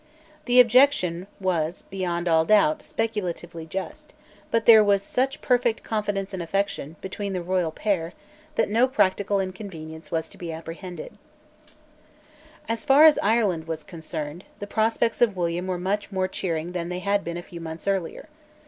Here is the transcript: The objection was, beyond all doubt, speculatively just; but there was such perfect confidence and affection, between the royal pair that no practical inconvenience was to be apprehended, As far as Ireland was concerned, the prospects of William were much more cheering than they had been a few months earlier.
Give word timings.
The 0.45 0.59
objection 0.59 1.27
was, 1.39 1.83
beyond 1.83 2.27
all 2.27 2.43
doubt, 2.43 2.81
speculatively 2.81 3.67
just; 3.67 4.15
but 4.49 4.65
there 4.65 4.83
was 4.83 5.03
such 5.03 5.41
perfect 5.43 5.83
confidence 5.83 6.33
and 6.33 6.41
affection, 6.41 6.95
between 7.01 7.33
the 7.33 7.43
royal 7.43 7.69
pair 7.69 8.13
that 8.55 8.67
no 8.67 8.87
practical 8.87 9.39
inconvenience 9.39 10.09
was 10.09 10.27
to 10.29 10.39
be 10.39 10.51
apprehended, 10.51 11.19
As 12.67 12.83
far 12.83 13.05
as 13.05 13.19
Ireland 13.21 13.67
was 13.67 13.83
concerned, 13.83 14.43
the 14.57 14.65
prospects 14.65 15.21
of 15.21 15.37
William 15.37 15.67
were 15.67 15.77
much 15.77 16.11
more 16.11 16.27
cheering 16.27 16.71
than 16.71 16.89
they 16.89 16.97
had 17.01 17.23
been 17.23 17.37
a 17.37 17.43
few 17.43 17.61
months 17.61 17.87
earlier. 17.87 18.27